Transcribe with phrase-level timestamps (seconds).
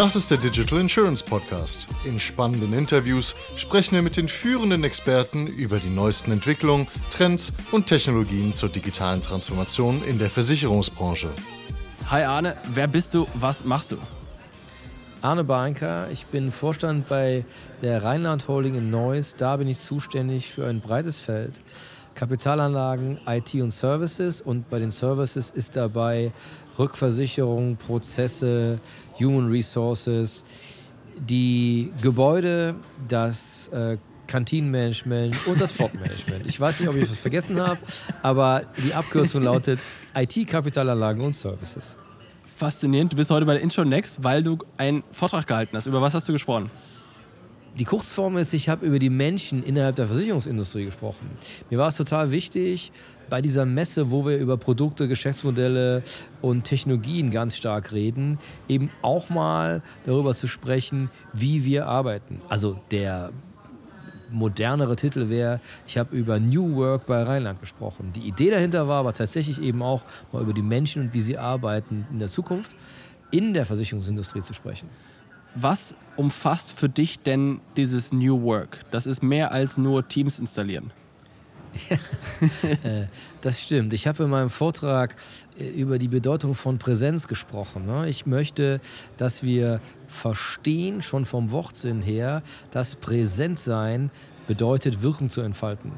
[0.00, 1.86] Das ist der Digital Insurance Podcast.
[2.06, 7.84] In spannenden Interviews sprechen wir mit den führenden Experten über die neuesten Entwicklungen, Trends und
[7.86, 11.28] Technologien zur digitalen Transformation in der Versicherungsbranche.
[12.10, 13.26] Hi Arne, wer bist du?
[13.34, 13.98] Was machst du?
[15.20, 17.44] Arne Barnka, ich bin Vorstand bei
[17.82, 19.36] der Rheinland Holding in Neuss.
[19.36, 21.60] Da bin ich zuständig für ein breites Feld.
[22.14, 26.32] Kapitalanlagen, IT und Services und bei den Services ist dabei
[26.80, 28.80] Rückversicherung, Prozesse,
[29.18, 30.44] Human Resources,
[31.16, 32.74] die Gebäude,
[33.06, 36.46] das äh, Kantinenmanagement und das Fortmanagement.
[36.46, 37.80] Ich weiß nicht, ob ich was vergessen habe,
[38.22, 39.80] aber die Abkürzung lautet
[40.14, 41.96] IT, Kapitalanlagen und Services.
[42.56, 43.12] Faszinierend.
[43.12, 45.86] Du bist heute bei der Intro Next, weil du einen Vortrag gehalten hast.
[45.86, 46.70] Über was hast du gesprochen?
[47.78, 51.30] Die Kurzform ist, ich habe über die Menschen innerhalb der Versicherungsindustrie gesprochen.
[51.70, 52.90] Mir war es total wichtig,
[53.28, 56.02] bei dieser Messe, wo wir über Produkte, Geschäftsmodelle
[56.42, 62.40] und Technologien ganz stark reden, eben auch mal darüber zu sprechen, wie wir arbeiten.
[62.48, 63.30] Also der
[64.30, 68.12] modernere Titel wäre, ich habe über New Work bei Rheinland gesprochen.
[68.14, 71.38] Die Idee dahinter war aber tatsächlich eben auch mal über die Menschen und wie sie
[71.38, 72.74] arbeiten in der Zukunft
[73.30, 74.88] in der Versicherungsindustrie zu sprechen.
[75.54, 78.80] Was umfasst für dich denn dieses New Work?
[78.90, 80.92] Das ist mehr als nur Teams installieren.
[81.88, 81.96] Ja,
[82.90, 83.06] äh,
[83.40, 83.94] das stimmt.
[83.94, 85.16] Ich habe in meinem Vortrag
[85.58, 87.86] äh, über die Bedeutung von Präsenz gesprochen.
[87.86, 88.08] Ne?
[88.08, 88.80] Ich möchte,
[89.16, 94.10] dass wir verstehen, schon vom Wortsinn her, dass Präsentsein
[94.46, 95.92] bedeutet, Wirkung zu entfalten.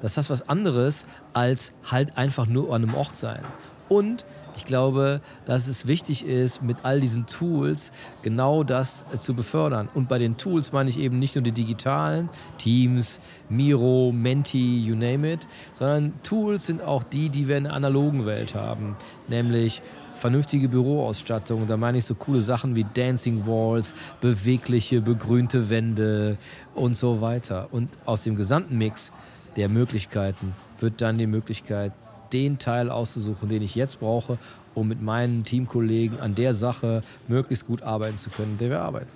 [0.00, 1.04] Das ist was anderes
[1.34, 3.42] als halt einfach nur an einem Ort sein.
[3.88, 4.24] Und
[4.60, 9.88] ich glaube, dass es wichtig ist, mit all diesen Tools genau das äh, zu befördern.
[9.94, 14.94] Und bei den Tools meine ich eben nicht nur die digitalen, Teams, Miro, Menti, you
[14.94, 18.96] name it, sondern Tools sind auch die, die wir in der analogen Welt haben,
[19.28, 19.80] nämlich
[20.14, 21.66] vernünftige Büroausstattung.
[21.66, 26.36] Da meine ich so coole Sachen wie Dancing Walls, bewegliche, begrünte Wände
[26.74, 27.68] und so weiter.
[27.72, 29.10] Und aus dem gesamten Mix
[29.56, 31.92] der Möglichkeiten wird dann die Möglichkeit
[32.32, 34.38] den Teil auszusuchen, den ich jetzt brauche,
[34.74, 38.80] um mit meinen Teamkollegen an der Sache möglichst gut arbeiten zu können, in der wir
[38.80, 39.08] arbeiten.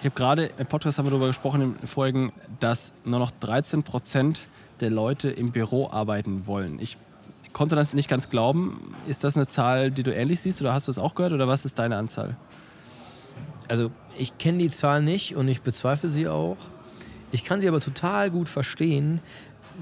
[0.00, 3.82] Ich habe gerade im Podcast haben wir darüber gesprochen in Folgen, dass nur noch 13
[3.82, 4.46] Prozent
[4.80, 6.78] der Leute im Büro arbeiten wollen.
[6.78, 6.98] Ich
[7.52, 8.94] konnte das nicht ganz glauben.
[9.08, 11.48] Ist das eine Zahl, die du ähnlich siehst oder hast du es auch gehört oder
[11.48, 12.36] was ist deine Anzahl?
[13.66, 16.58] Also ich kenne die Zahl nicht und ich bezweifle sie auch.
[17.30, 19.20] Ich kann sie aber total gut verstehen,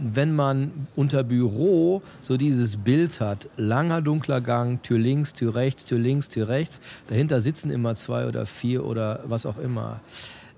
[0.02, 5.84] wenn man unter Büro so dieses Bild hat, langer dunkler Gang, Tür links, Tür rechts,
[5.84, 10.00] Tür links, Tür rechts, dahinter sitzen immer zwei oder vier oder was auch immer.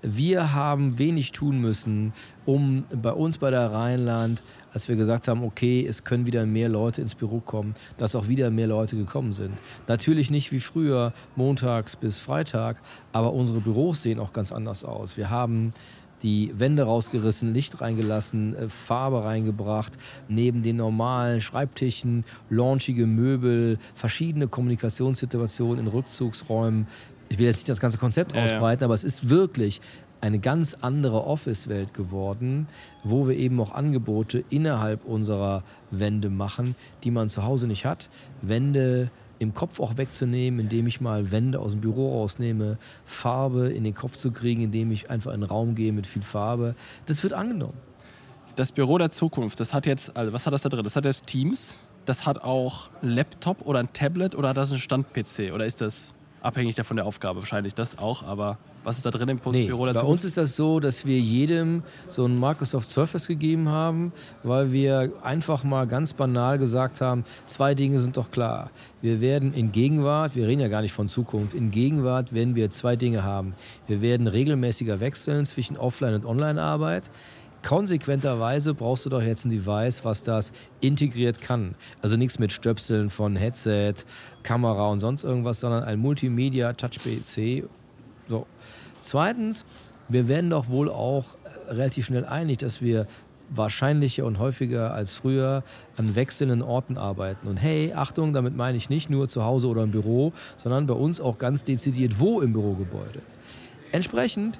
[0.01, 2.13] Wir haben wenig tun müssen,
[2.45, 4.41] um bei uns bei der Rheinland,
[4.71, 8.29] als wir gesagt haben, okay, es können wieder mehr Leute ins Büro kommen, dass auch
[8.29, 9.51] wieder mehr Leute gekommen sind.
[9.87, 15.17] Natürlich nicht wie früher, montags bis Freitag, aber unsere Büros sehen auch ganz anders aus.
[15.17, 15.73] Wir haben
[16.23, 19.93] die Wände rausgerissen, Licht reingelassen, äh, Farbe reingebracht,
[20.27, 26.87] neben den normalen Schreibtischen, launchige Möbel, verschiedene Kommunikationssituationen in Rückzugsräumen.
[27.29, 28.85] Ich will jetzt nicht das ganze Konzept ja, ausbreiten, ja.
[28.85, 29.81] aber es ist wirklich
[30.21, 32.67] eine ganz andere Office-Welt geworden,
[33.03, 38.09] wo wir eben auch Angebote innerhalb unserer Wände machen, die man zu Hause nicht hat.
[38.41, 43.83] Wände, im Kopf auch wegzunehmen, indem ich mal Wände aus dem Büro rausnehme, Farbe in
[43.83, 46.75] den Kopf zu kriegen, indem ich einfach in einen Raum gehe mit viel Farbe.
[47.05, 47.77] Das wird angenommen.
[48.55, 50.83] Das Büro der Zukunft, das hat jetzt, also was hat das da drin?
[50.83, 54.79] Das hat jetzt Teams, das hat auch Laptop oder ein Tablet oder hat das einen
[54.79, 57.39] Stand-PC oder ist das abhängig davon der Aufgabe?
[57.39, 59.99] Wahrscheinlich das auch, aber was ist da drin im nee, Büro dazu?
[59.99, 64.11] Bei uns ist das so, dass wir jedem so ein Microsoft Surface gegeben haben,
[64.43, 68.71] weil wir einfach mal ganz banal gesagt haben, zwei Dinge sind doch klar.
[69.01, 72.69] Wir werden in Gegenwart, wir reden ja gar nicht von Zukunft, in Gegenwart werden wir
[72.71, 73.53] zwei Dinge haben.
[73.87, 77.03] Wir werden regelmäßiger wechseln zwischen Offline- und Online-Arbeit
[77.63, 81.75] konsequenterweise brauchst du doch jetzt ein Device, was das integriert kann.
[82.01, 83.95] Also nichts mit Stöpseln von Headset,
[84.43, 87.67] Kamera und sonst irgendwas, sondern ein Multimedia Touch PC.
[88.29, 88.45] So.
[89.01, 89.65] Zweitens,
[90.07, 93.07] wir werden doch wohl auch äh, relativ schnell einig, dass wir
[93.49, 95.63] wahrscheinlicher und häufiger als früher
[95.97, 97.47] an wechselnden Orten arbeiten.
[97.47, 100.93] Und hey, Achtung, damit meine ich nicht nur zu Hause oder im Büro, sondern bei
[100.93, 103.21] uns auch ganz dezidiert wo im Bürogebäude.
[103.91, 104.59] Entsprechend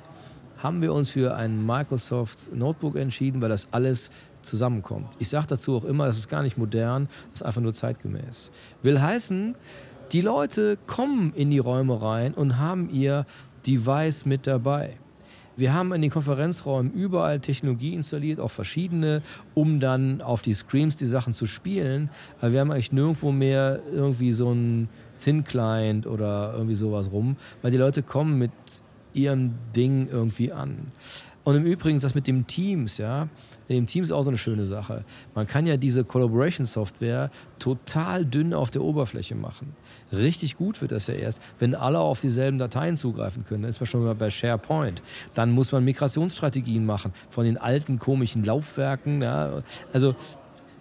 [0.58, 4.10] haben wir uns für ein Microsoft Notebook entschieden, weil das alles
[4.42, 5.10] zusammenkommt.
[5.20, 8.50] Ich sage dazu auch immer, das ist gar nicht modern, das ist einfach nur zeitgemäß.
[8.82, 9.54] Will heißen,
[10.12, 13.26] die Leute kommen in die Räume rein und haben ihr
[13.66, 14.98] Device mit dabei.
[15.60, 19.22] Wir haben in den Konferenzräumen überall Technologie installiert, auch verschiedene,
[19.56, 22.10] um dann auf die Screens die Sachen zu spielen.
[22.40, 24.88] Aber wir haben eigentlich nirgendwo mehr irgendwie so ein
[25.20, 28.52] Thin Client oder irgendwie sowas rum, weil die Leute kommen mit
[29.14, 30.94] ihrem Ding irgendwie an.
[31.50, 33.28] Und im Übrigen das mit dem Teams, ja,
[33.68, 35.04] in dem Teams ist auch so eine schöne Sache.
[35.34, 39.74] Man kann ja diese Collaboration-Software total dünn auf der Oberfläche machen.
[40.12, 43.64] Richtig gut wird das ja erst, wenn alle auf dieselben Dateien zugreifen können.
[43.64, 45.02] Dann ist man schon mal bei SharePoint.
[45.34, 49.24] Dann muss man Migrationsstrategien machen von den alten komischen Laufwerken.
[49.24, 49.64] Ja.
[49.92, 50.14] Also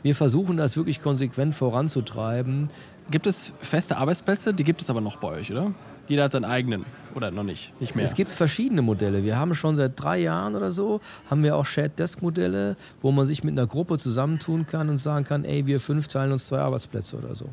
[0.02, 2.68] wir versuchen das wirklich konsequent voranzutreiben.
[3.10, 4.52] Gibt es feste Arbeitsplätze?
[4.52, 5.72] Die gibt es aber noch bei euch, oder?
[6.08, 6.84] Jeder hat seinen eigenen
[7.18, 8.04] oder noch nicht, nicht mehr.
[8.04, 9.22] Es gibt verschiedene Modelle.
[9.24, 13.12] Wir haben schon seit drei Jahren oder so, haben wir auch Shared Desk Modelle, wo
[13.12, 16.46] man sich mit einer Gruppe zusammentun kann und sagen kann, ey, wir fünf teilen uns
[16.46, 17.50] zwei Arbeitsplätze oder so.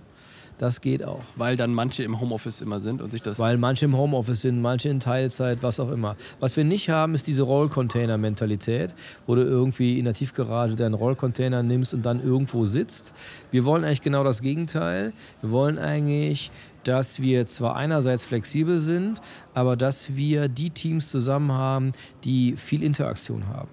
[0.57, 1.21] Das geht auch.
[1.35, 3.39] Weil dann manche im Homeoffice immer sind und sich das.
[3.39, 6.15] Weil manche im Homeoffice sind, manche in Teilzeit, was auch immer.
[6.39, 8.93] Was wir nicht haben, ist diese Rollcontainer-Mentalität,
[9.27, 13.13] wo du irgendwie in der Tiefgarage deinen Rollcontainer nimmst und dann irgendwo sitzt.
[13.51, 15.11] Wir wollen eigentlich genau das Gegenteil.
[15.41, 16.51] Wir wollen eigentlich,
[16.87, 19.21] dass wir zwar einerseits flexibel sind,
[19.53, 21.91] aber dass wir die Teams zusammen haben,
[22.23, 23.69] die viel Interaktion haben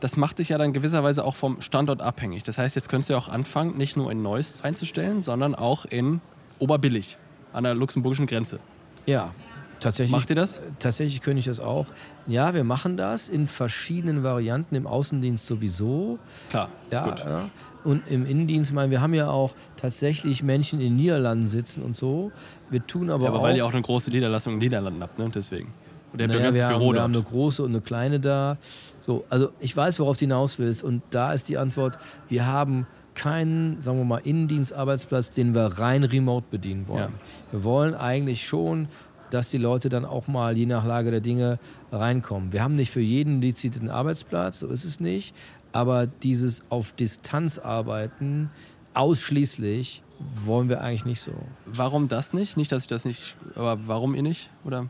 [0.00, 2.42] das macht dich ja dann gewisserweise auch vom Standort abhängig.
[2.42, 5.84] Das heißt, jetzt könntest du ja auch anfangen, nicht nur in Neuss einzustellen, sondern auch
[5.84, 6.20] in
[6.58, 7.18] Oberbillig
[7.52, 8.60] an der luxemburgischen Grenze.
[9.06, 9.34] Ja,
[9.80, 10.12] tatsächlich.
[10.12, 10.60] Macht ihr das?
[10.78, 11.86] Tatsächlich könnte ich das auch.
[12.26, 16.18] Ja, wir machen das in verschiedenen Varianten, im Außendienst sowieso.
[16.50, 17.20] Klar, ja, gut.
[17.20, 17.50] Ja.
[17.84, 21.82] Und im Innendienst, ich meine, wir haben ja auch tatsächlich Menschen in den Niederlanden sitzen
[21.82, 22.32] und so.
[22.68, 23.42] Wir tun aber, ja, aber auch.
[23.44, 25.30] weil ihr auch eine große Niederlassung in den Niederlanden habt, ne?
[25.32, 25.72] Deswegen.
[26.12, 28.18] Und ihr habt naja, ein wir Büro haben, Wir haben eine große und eine kleine
[28.18, 28.58] da.
[29.06, 30.82] So, also ich weiß, worauf du hinaus willst.
[30.82, 36.04] Und da ist die Antwort, wir haben keinen, sagen wir mal, Innendienstarbeitsplatz, den wir rein
[36.04, 37.12] remote bedienen wollen.
[37.12, 37.52] Ja.
[37.52, 38.88] Wir wollen eigentlich schon,
[39.30, 41.58] dass die Leute dann auch mal je nach Lage der Dinge
[41.92, 42.52] reinkommen.
[42.52, 45.34] Wir haben nicht für jeden dezidierten Arbeitsplatz, so ist es nicht.
[45.72, 48.50] Aber dieses auf Distanz arbeiten,
[48.94, 50.02] ausschließlich,
[50.44, 51.32] wollen wir eigentlich nicht so.
[51.66, 52.56] Warum das nicht?
[52.56, 54.50] Nicht, dass ich das nicht, aber warum ihr nicht?
[54.64, 54.88] Oder?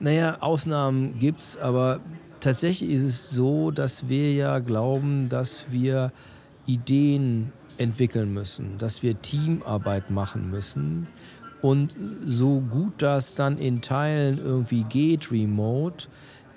[0.00, 2.00] Naja, Ausnahmen gibt es, aber
[2.40, 6.12] tatsächlich ist es so, dass wir ja glauben, dass wir
[6.66, 11.06] Ideen entwickeln müssen, dass wir Teamarbeit machen müssen.
[11.62, 11.94] Und
[12.26, 16.08] so gut das dann in Teilen irgendwie geht, remote,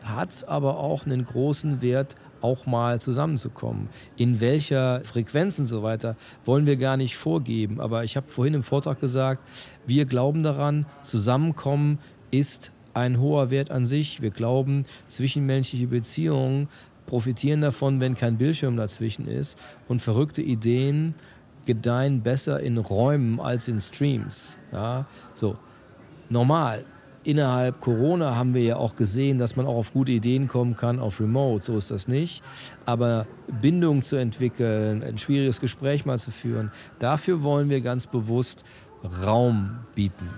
[0.03, 3.89] hat es aber auch einen großen Wert, auch mal zusammenzukommen.
[4.17, 7.79] In welcher Frequenz und so weiter wollen wir gar nicht vorgeben.
[7.79, 9.41] Aber ich habe vorhin im Vortrag gesagt,
[9.87, 11.97] wir glauben daran, Zusammenkommen
[12.29, 14.21] ist ein hoher Wert an sich.
[14.21, 16.67] Wir glauben, zwischenmenschliche Beziehungen
[17.07, 19.57] profitieren davon, wenn kein Bildschirm dazwischen ist.
[19.87, 21.15] Und verrückte Ideen
[21.65, 24.57] gedeihen besser in Räumen als in Streams.
[24.71, 25.55] Ja, so.
[26.29, 26.85] Normal.
[27.23, 30.99] Innerhalb Corona haben wir ja auch gesehen, dass man auch auf gute Ideen kommen kann,
[30.99, 31.63] auf Remote.
[31.63, 32.43] So ist das nicht.
[32.85, 33.25] Aber
[33.61, 38.63] Bindung zu entwickeln, ein schwieriges Gespräch mal zu führen, dafür wollen wir ganz bewusst
[39.23, 40.29] Raum bieten.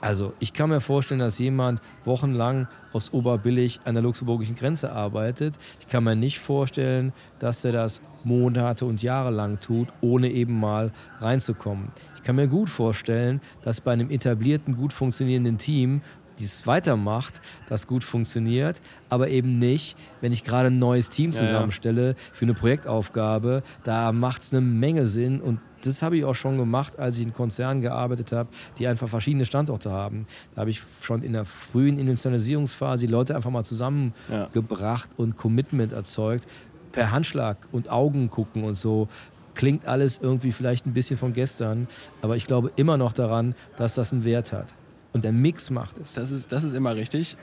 [0.00, 5.54] Also ich kann mir vorstellen, dass jemand wochenlang aus Oberbillig an der luxemburgischen Grenze arbeitet.
[5.80, 10.58] Ich kann mir nicht vorstellen, dass er das Monate und Jahre lang tut, ohne eben
[10.58, 11.92] mal reinzukommen.
[12.16, 16.02] Ich kann mir gut vorstellen, dass bei einem etablierten, gut funktionierenden Team
[16.38, 22.14] dies weitermacht, das gut funktioniert, aber eben nicht, wenn ich gerade ein neues Team zusammenstelle
[22.32, 26.58] für eine Projektaufgabe, da macht es eine Menge Sinn und das habe ich auch schon
[26.58, 28.48] gemacht, als ich in Konzernen gearbeitet habe,
[28.78, 30.26] die einfach verschiedene Standorte haben.
[30.54, 35.16] Da habe ich schon in der frühen Industrialisierungsphase die Leute einfach mal zusammengebracht ja.
[35.16, 36.48] und Commitment erzeugt.
[36.96, 39.08] Per Handschlag und Augen gucken und so.
[39.54, 41.88] Klingt alles irgendwie vielleicht ein bisschen von gestern,
[42.22, 44.74] aber ich glaube immer noch daran, dass das einen Wert hat.
[45.12, 46.14] Und der Mix macht es.
[46.14, 47.36] Das ist, das ist immer richtig.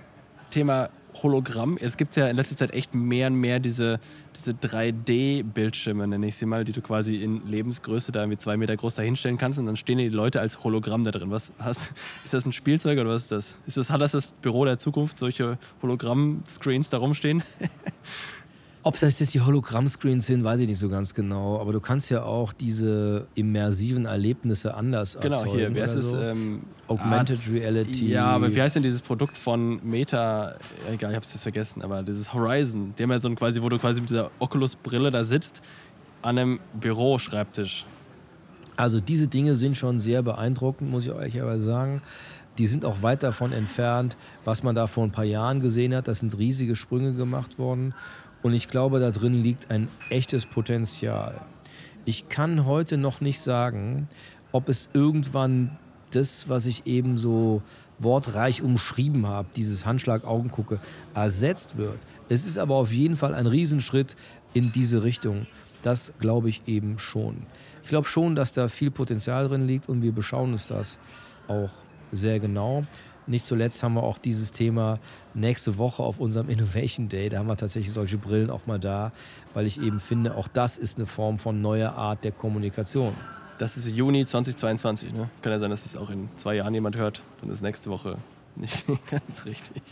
[0.50, 0.90] Thema
[1.22, 1.78] Hologramm.
[1.80, 4.00] Es gibt ja in letzter Zeit echt mehr und mehr diese,
[4.36, 8.76] diese 3D-Bildschirme, nenne ich sie mal, die du quasi in Lebensgröße da irgendwie zwei Meter
[8.76, 11.30] groß dahinstellen kannst und dann stehen die Leute als Hologramm da drin.
[11.30, 11.94] Was hast,
[12.24, 13.60] ist das ein Spielzeug oder was ist das?
[13.68, 13.92] Ist das?
[13.92, 17.44] Hat das das Büro der Zukunft, solche Hologramm-Screens da rumstehen?
[18.86, 21.58] Ob das jetzt die Hologramm-Screens sind, weiß ich nicht so ganz genau.
[21.62, 25.44] Aber du kannst ja auch diese immersiven Erlebnisse anders genau.
[25.44, 26.12] Genau, hier, wie heißt es?
[26.12, 28.10] Ähm, Augmented Art, Reality.
[28.10, 30.56] Ja, aber wie heißt denn dieses Produkt von Meta?
[30.92, 32.94] Egal, ich hab's vergessen, aber dieses Horizon.
[32.98, 35.62] Die haben ja so ein quasi, wo du quasi mit dieser Oculus-Brille da sitzt,
[36.22, 37.86] an einem Büroschreibtisch.
[38.76, 42.02] Also diese Dinge sind schon sehr beeindruckend, muss ich euch aber sagen.
[42.58, 46.08] Die sind auch weit davon entfernt, was man da vor ein paar Jahren gesehen hat.
[46.08, 47.96] Da sind riesige Sprünge gemacht worden.
[48.44, 51.42] Und ich glaube, da drin liegt ein echtes Potenzial.
[52.06, 54.10] Ich kann heute noch nicht sagen,
[54.52, 55.80] ob es irgendwann
[56.12, 57.64] das, was ich eben so
[58.00, 60.80] wortreich umschrieben habe, dieses Handschlag-Augengucke,
[61.14, 61.98] ersetzt wird.
[62.30, 64.16] Es ist aber auf jeden Fall ein Riesenschritt
[64.54, 65.48] in diese Richtung.
[65.82, 67.44] Das glaube ich eben schon.
[67.84, 70.98] Ich glaube schon, dass da viel Potenzial drin liegt und wir beschauen uns das
[71.48, 71.72] auch
[72.12, 72.84] sehr genau.
[73.26, 75.00] Nicht zuletzt haben wir auch dieses Thema
[75.34, 77.30] nächste Woche auf unserem Innovation Day.
[77.30, 79.12] Da haben wir tatsächlich solche Brillen auch mal da,
[79.54, 83.14] weil ich eben finde, auch das ist eine Form von neuer Art der Kommunikation.
[83.58, 85.14] Das ist Juni 2022.
[85.14, 85.30] Ne?
[85.42, 87.24] Kann ja sein, dass es auch in zwei Jahren jemand hört.
[87.42, 88.18] Dann ist nächste Woche
[88.56, 89.84] nicht ganz richtig.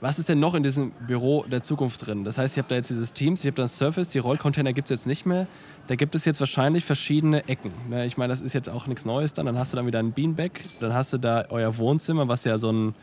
[0.00, 2.24] Was ist denn noch in diesem Büro der Zukunft drin?
[2.24, 4.86] Das heißt, ihr habt da jetzt dieses Teams, ihr habt dann Surface, die Rollcontainer gibt
[4.86, 5.46] es jetzt nicht mehr.
[5.86, 7.72] Da gibt es jetzt wahrscheinlich verschiedene Ecken.
[7.88, 8.04] Ne?
[8.04, 9.46] Ich meine, das ist jetzt auch nichts Neues dann.
[9.46, 10.50] Dann hast du dann wieder ein Beanbag,
[10.80, 12.94] dann hast du da euer Wohnzimmer, was ja so ein,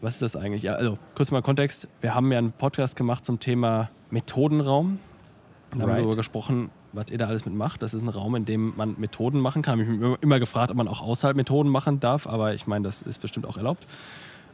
[0.00, 0.62] was ist das eigentlich?
[0.62, 1.88] Ja, also kurz mal Kontext.
[2.00, 5.00] Wir haben ja einen Podcast gemacht zum Thema Methodenraum.
[5.74, 7.82] Da haben wir darüber gesprochen, was ihr da alles mit macht.
[7.82, 9.78] Das ist ein Raum, in dem man Methoden machen kann.
[9.80, 12.84] Ich habe mich immer gefragt, ob man auch außerhalb Methoden machen darf, aber ich meine,
[12.84, 13.86] das ist bestimmt auch erlaubt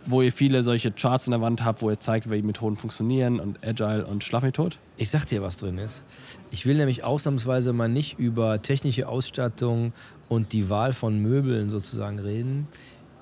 [0.06, 3.40] wo ihr viele solche Charts in der Wand habt, wo ihr zeigt, wie Methoden funktionieren
[3.40, 4.76] und Agile und Schlafmethod?
[4.96, 6.04] Ich sag dir, was drin ist.
[6.50, 9.92] Ich will nämlich ausnahmsweise mal nicht über technische Ausstattung
[10.28, 12.68] und die Wahl von Möbeln sozusagen reden.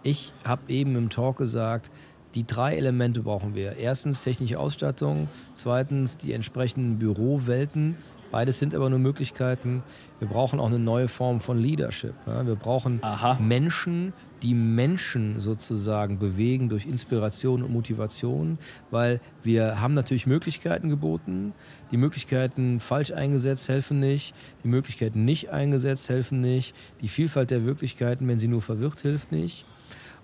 [0.03, 1.91] Ich habe eben im Talk gesagt,
[2.35, 3.77] die drei Elemente brauchen wir.
[3.77, 7.97] Erstens technische Ausstattung, zweitens die entsprechenden Bürowelten,
[8.31, 9.83] Beides sind aber nur Möglichkeiten.
[10.19, 12.15] Wir brauchen auch eine neue Form von Leadership.
[12.27, 13.39] Wir brauchen Aha.
[13.41, 18.59] Menschen, die Menschen sozusagen bewegen durch Inspiration und Motivation,
[18.91, 21.53] weil wir haben natürlich Möglichkeiten geboten.
[21.91, 24.35] Die Möglichkeiten falsch eingesetzt helfen nicht.
[24.65, 26.75] Die Möglichkeiten nicht eingesetzt helfen nicht.
[27.01, 29.65] Die Vielfalt der Möglichkeiten, wenn sie nur verwirrt, hilft nicht.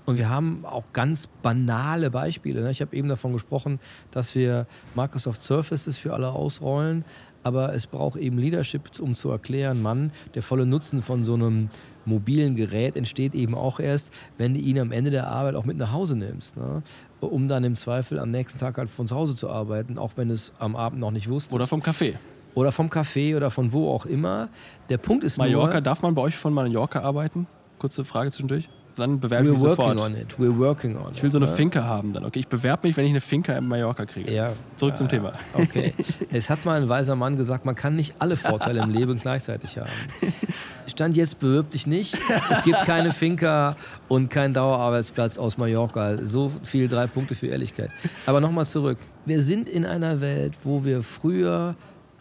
[0.07, 2.63] Und wir haben auch ganz banale Beispiele.
[2.63, 2.71] Ne?
[2.71, 3.81] Ich habe eben davon gesprochen,
[4.11, 7.05] dass wir Microsoft Surfaces für alle ausrollen
[7.45, 11.69] aber es braucht eben Leadership, um zu erklären, Mann, der volle Nutzen von so einem
[12.05, 15.77] mobilen Gerät entsteht eben auch erst, wenn du ihn am Ende der Arbeit auch mit
[15.77, 16.57] nach Hause nimmst.
[16.57, 16.83] Ne?
[17.21, 20.31] Um dann im Zweifel am nächsten Tag halt von zu Hause zu arbeiten, auch wenn
[20.31, 21.55] es am Abend noch nicht wusstest.
[21.55, 22.15] Oder vom Café.
[22.55, 24.49] Oder vom Café oder von wo auch immer.
[24.89, 27.47] Der Punkt ist Mallorca, nur, darf man bei euch von Mallorca arbeiten?
[27.79, 30.01] Kurze Frage zwischendurch dann bewerbe ich mich sofort.
[30.01, 30.37] On it.
[30.39, 31.53] We're working on ich will so eine ne?
[31.53, 32.25] Finca haben dann.
[32.25, 34.33] Okay, ich bewerbe mich, wenn ich eine Finca in Mallorca kriege.
[34.33, 34.53] Ja.
[34.77, 35.33] Zurück ja, zum Thema.
[35.53, 35.93] Okay.
[36.33, 39.79] es hat mal ein weiser Mann gesagt, man kann nicht alle Vorteile im Leben gleichzeitig
[39.79, 39.91] haben.
[40.87, 42.17] Stand jetzt bewirb dich nicht.
[42.51, 43.77] Es gibt keine Finca
[44.09, 46.25] und keinen Dauerarbeitsplatz aus Mallorca.
[46.25, 47.91] So viel drei Punkte für Ehrlichkeit.
[48.27, 48.99] Aber nochmal zurück.
[49.27, 51.75] Wir sind in einer Welt, wo wir früher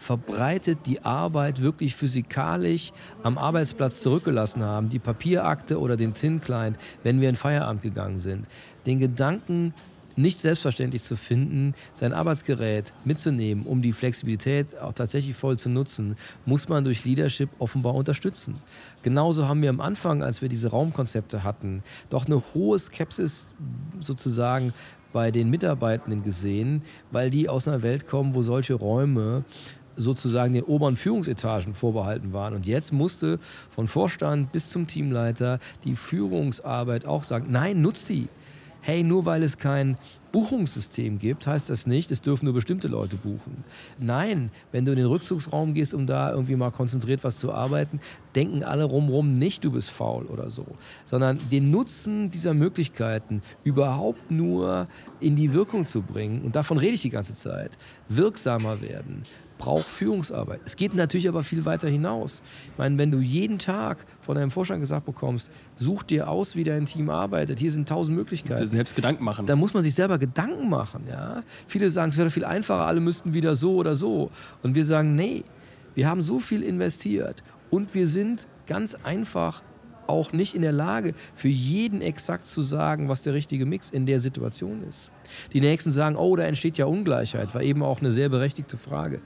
[0.04, 2.92] verbreitet die Arbeit wirklich physikalisch
[3.24, 8.48] am Arbeitsplatz zurückgelassen haben, die Papierakte oder den Thin-Client, wenn wir in Feierabend gegangen sind.
[8.86, 9.74] Den Gedanken
[10.16, 16.16] nicht selbstverständlich zu finden, sein Arbeitsgerät mitzunehmen, um die Flexibilität auch tatsächlich voll zu nutzen,
[16.46, 18.56] muss man durch Leadership offenbar unterstützen.
[19.02, 23.48] Genauso haben wir am Anfang, als wir diese Raumkonzepte hatten, doch eine hohe Skepsis
[24.00, 24.74] sozusagen
[25.14, 26.82] bei den Mitarbeitenden gesehen,
[27.12, 29.46] weil die aus einer Welt kommen, wo solche Räume
[29.96, 32.54] sozusagen den oberen Führungsetagen vorbehalten waren.
[32.54, 38.28] Und jetzt musste von Vorstand bis zum Teamleiter die Führungsarbeit auch sagen, nein, nutzt die.
[38.82, 39.98] Hey, nur weil es kein
[40.34, 43.64] Buchungssystem gibt, heißt das nicht, es dürfen nur bestimmte Leute buchen.
[44.00, 48.02] Nein, wenn du in den Rückzugsraum gehst, um da irgendwie mal konzentriert was zu arbeiten,
[48.36, 50.66] denken alle rumrum nicht, du bist faul oder so,
[51.06, 54.88] sondern den Nutzen dieser Möglichkeiten überhaupt nur
[55.20, 57.72] in die Wirkung zu bringen, und davon rede ich die ganze Zeit,
[58.10, 59.22] wirksamer werden,
[59.60, 60.60] braucht Führungsarbeit.
[60.66, 62.42] Es geht natürlich aber viel weiter hinaus.
[62.72, 66.64] Ich meine, wenn du jeden Tag von deinem Vorstand gesagt bekommst, such dir aus, wie
[66.64, 68.54] dein Team arbeitet, hier sind tausend Möglichkeiten.
[68.54, 69.46] Musst dir selbst Gedanken machen.
[69.46, 71.04] Da muss man sich selber Gedanken machen.
[71.10, 71.44] Ja?
[71.68, 74.32] Viele sagen, es wäre viel einfacher, alle müssten wieder so oder so.
[74.62, 75.44] Und wir sagen, nee,
[75.96, 79.62] wir haben so viel investiert und wir sind ganz einfach
[80.08, 84.06] auch nicht in der Lage, für jeden exakt zu sagen, was der richtige Mix in
[84.06, 85.12] der Situation ist.
[85.52, 89.22] Die Nächsten sagen, oh, da entsteht ja Ungleichheit, war eben auch eine sehr berechtigte Frage.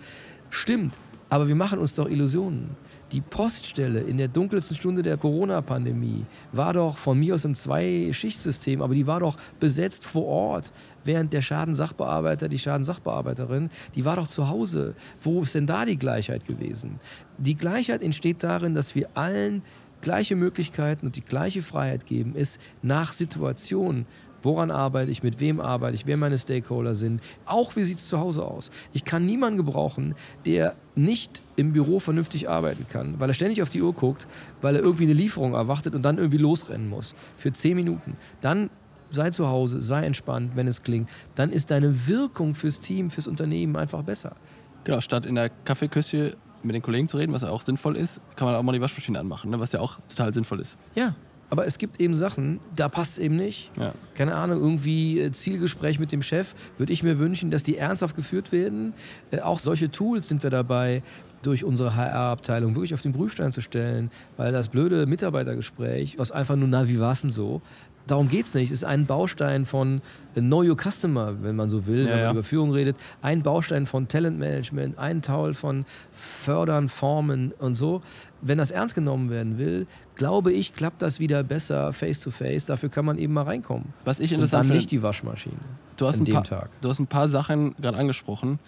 [0.49, 0.97] Stimmt,
[1.29, 2.75] aber wir machen uns doch Illusionen.
[3.13, 8.81] Die Poststelle in der dunkelsten Stunde der Corona-Pandemie war doch von mir aus im Zwei-Schicht-System,
[8.81, 10.73] aber die war doch besetzt vor Ort,
[11.05, 14.93] während der Schadensachbearbeiter, die Schadensachbearbeiterin, die war doch zu Hause.
[15.23, 16.99] Wo ist denn da die Gleichheit gewesen?
[17.37, 19.61] Die Gleichheit entsteht darin, dass wir allen
[20.01, 24.05] gleiche Möglichkeiten und die gleiche Freiheit geben, ist nach Situation
[24.47, 27.21] Woran arbeite ich, mit wem arbeite ich, wer meine Stakeholder sind.
[27.45, 28.71] Auch wie sieht es zu Hause aus.
[28.93, 33.67] Ich kann niemanden gebrauchen, der nicht im Büro vernünftig arbeiten kann, weil er ständig auf
[33.67, 34.25] die Uhr guckt,
[34.61, 37.13] weil er irgendwie eine Lieferung erwartet und dann irgendwie losrennen muss.
[37.35, 38.15] Für zehn Minuten.
[38.39, 38.69] Dann
[39.09, 41.09] sei zu Hause, sei entspannt, wenn es klingt.
[41.35, 44.37] Dann ist deine Wirkung fürs Team, fürs Unternehmen einfach besser.
[44.85, 48.21] Genau, statt in der Kaffeeküche mit den Kollegen zu reden, was ja auch sinnvoll ist,
[48.37, 49.59] kann man auch mal die Waschmaschine anmachen, ne?
[49.59, 50.77] was ja auch total sinnvoll ist.
[50.95, 51.15] Ja,
[51.49, 53.71] Aber es gibt eben Sachen, da passt es eben nicht.
[53.77, 53.93] Ja.
[54.15, 58.15] Keine Ahnung, irgendwie äh, Zielgespräch mit dem Chef, würde ich mir wünschen, dass die ernsthaft
[58.15, 58.93] geführt werden.
[59.31, 61.03] Äh, auch solche Tools sind wir dabei,
[61.43, 66.55] durch unsere HR-Abteilung wirklich auf den Prüfstein zu stellen, weil das blöde Mitarbeitergespräch, was einfach
[66.55, 67.61] nur, na, wie war es denn so,
[68.07, 68.71] darum geht es nicht.
[68.71, 70.01] Es ist ein Baustein von
[70.33, 72.31] Know Your Customer, wenn man so will, Ja, wenn man ja.
[72.31, 72.97] über Führung redet.
[73.21, 78.01] Ein Baustein von Talentmanagement, ein Teil von Fördern, Formen und so.
[78.41, 82.65] Wenn das ernst genommen werden will, glaube ich, klappt das wieder besser face to face.
[82.65, 83.93] Dafür kann man eben mal reinkommen.
[84.05, 85.55] Was ich Und interessant dann finde, nicht die Waschmaschine.
[85.97, 86.69] du hast, an ein dem paar, Tag.
[86.81, 88.59] du hast ein paar Sachen gerade angesprochen.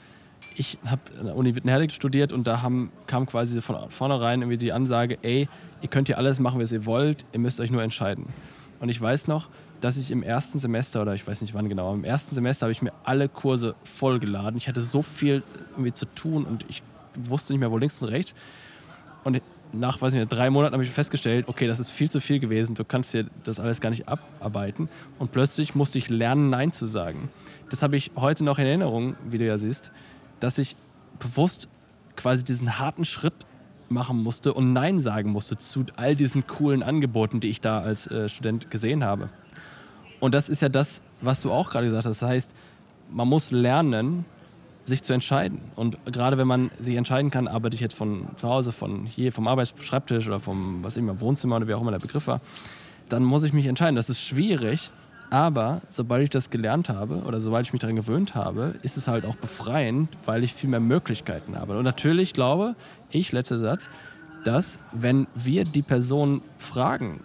[0.55, 4.58] Ich habe an der Uni Wittenherdecke studiert und da haben, kam quasi von vornherein irgendwie
[4.58, 5.48] die Ansage, ey,
[5.81, 8.25] ihr könnt hier alles machen, was ihr wollt, ihr müsst euch nur entscheiden.
[8.79, 9.50] Und ich weiß noch,
[9.81, 12.71] dass ich im ersten Semester, oder ich weiß nicht wann genau, im ersten Semester habe
[12.71, 14.57] ich mir alle Kurse vollgeladen.
[14.57, 16.81] Ich hatte so viel irgendwie zu tun und ich
[17.15, 18.33] wusste nicht mehr, wo links und rechts.
[19.24, 22.19] Und nach, weiß ich nicht, drei Monaten habe ich festgestellt, okay, das ist viel zu
[22.19, 24.89] viel gewesen, du kannst dir das alles gar nicht abarbeiten.
[25.19, 27.29] Und plötzlich musste ich lernen, Nein zu sagen.
[27.69, 29.91] Das habe ich heute noch in Erinnerung, wie du ja siehst,
[30.39, 30.75] dass ich
[31.19, 31.67] bewusst
[32.15, 33.33] quasi diesen harten Schritt
[33.91, 38.08] machen musste und Nein sagen musste zu all diesen coolen Angeboten, die ich da als
[38.08, 39.29] äh, Student gesehen habe.
[40.19, 42.22] Und das ist ja das, was du auch gerade gesagt hast.
[42.22, 42.55] Das heißt,
[43.10, 44.25] man muss lernen,
[44.86, 45.60] sich zu entscheiden.
[45.75, 49.31] Und gerade wenn man sich entscheiden kann, arbeite ich jetzt von zu Hause, von hier,
[49.31, 52.41] vom Arbeitsschreibtisch oder vom, was immer, Wohnzimmer oder wie auch immer der Begriff war,
[53.08, 53.96] dann muss ich mich entscheiden.
[53.96, 54.91] Das ist schwierig,
[55.29, 59.07] aber sobald ich das gelernt habe oder sobald ich mich daran gewöhnt habe, ist es
[59.07, 61.77] halt auch befreiend, weil ich viel mehr Möglichkeiten habe.
[61.77, 62.75] Und natürlich glaube
[63.12, 63.89] ich, letzter Satz,
[64.43, 67.24] dass wenn wir die Person fragen,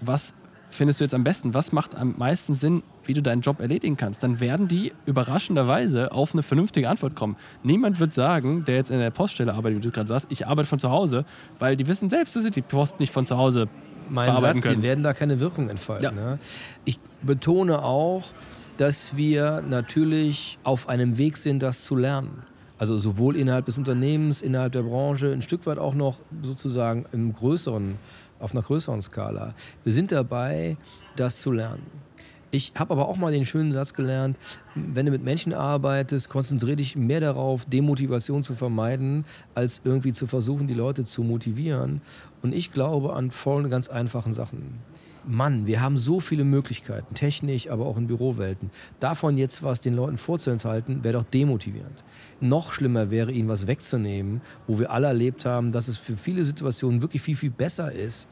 [0.00, 0.34] was
[0.70, 3.96] findest du jetzt am besten, was macht am meisten Sinn, wie du deinen Job erledigen
[3.96, 7.36] kannst, dann werden die überraschenderweise auf eine vernünftige Antwort kommen.
[7.62, 10.68] Niemand wird sagen, der jetzt in der Poststelle arbeitet, wie du gerade sagst, ich arbeite
[10.68, 11.24] von zu Hause,
[11.58, 13.68] weil die wissen selbst, dass sie die Post nicht von zu Hause
[14.10, 14.80] mein Satz, können.
[14.80, 16.04] sie werden da keine Wirkung entfalten.
[16.04, 16.10] Ja.
[16.12, 16.38] Ne?
[16.84, 18.24] Ich betone auch,
[18.76, 22.42] dass wir natürlich auf einem Weg sind, das zu lernen.
[22.78, 27.32] Also sowohl innerhalb des Unternehmens, innerhalb der Branche, ein Stück weit auch noch sozusagen im
[27.32, 27.96] größeren,
[28.40, 29.54] auf einer größeren Skala.
[29.84, 30.76] Wir sind dabei,
[31.14, 31.82] das zu lernen.
[32.54, 34.38] Ich habe aber auch mal den schönen Satz gelernt,
[34.74, 39.24] wenn du mit Menschen arbeitest, konzentriere dich mehr darauf, Demotivation zu vermeiden,
[39.54, 42.02] als irgendwie zu versuchen, die Leute zu motivieren.
[42.42, 44.80] Und ich glaube an voll ganz einfachen Sachen.
[45.24, 48.70] Mann, wir haben so viele Möglichkeiten, technisch, aber auch in Bürowelten.
[49.00, 52.04] Davon jetzt was den Leuten vorzuenthalten, wäre doch demotivierend.
[52.40, 56.44] Noch schlimmer wäre, ihnen was wegzunehmen, wo wir alle erlebt haben, dass es für viele
[56.44, 58.28] Situationen wirklich viel, viel besser ist,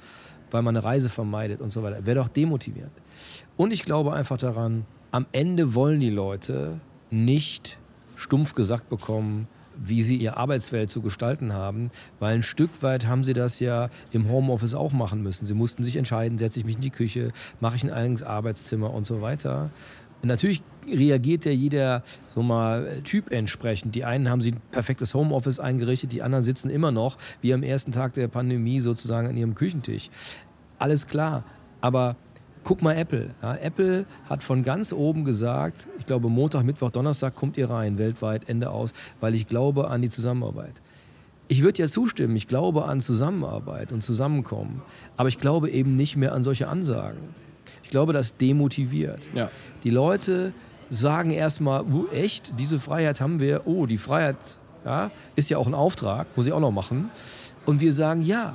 [0.50, 2.04] weil man eine Reise vermeidet und so weiter.
[2.04, 2.92] Wäre doch demotivierend.
[3.60, 7.78] Und ich glaube einfach daran, am Ende wollen die Leute nicht
[8.16, 13.22] stumpf gesagt bekommen, wie sie ihre Arbeitswelt zu gestalten haben, weil ein Stück weit haben
[13.22, 15.44] sie das ja im Homeoffice auch machen müssen.
[15.44, 18.94] Sie mussten sich entscheiden, setze ich mich in die Küche, mache ich ein eigenes Arbeitszimmer
[18.94, 19.68] und so weiter.
[20.22, 23.94] Natürlich reagiert ja jeder so mal Typ entsprechend.
[23.94, 27.62] Die einen haben sie ein perfektes Homeoffice eingerichtet, die anderen sitzen immer noch wie am
[27.62, 30.08] ersten Tag der Pandemie sozusagen an ihrem Küchentisch.
[30.78, 31.44] Alles klar,
[31.82, 32.16] aber
[32.64, 33.30] guck mal Apple.
[33.42, 37.98] Ja, Apple hat von ganz oben gesagt, ich glaube Montag, Mittwoch, Donnerstag kommt ihr rein,
[37.98, 40.82] weltweit, Ende aus, weil ich glaube an die Zusammenarbeit.
[41.48, 44.82] Ich würde ja zustimmen, ich glaube an Zusammenarbeit und Zusammenkommen,
[45.16, 47.18] aber ich glaube eben nicht mehr an solche Ansagen.
[47.82, 49.28] Ich glaube, das demotiviert.
[49.34, 49.50] Ja.
[49.82, 50.52] Die Leute
[50.90, 54.36] sagen erstmal, uh, echt, diese Freiheit haben wir, oh, die Freiheit
[54.84, 57.10] ja, ist ja auch ein Auftrag, muss ich auch noch machen.
[57.66, 58.54] Und wir sagen ja.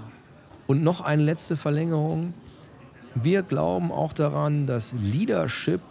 [0.68, 2.34] Und noch eine letzte Verlängerung.
[3.16, 5.82] Wir glauben auch daran, dass Leadership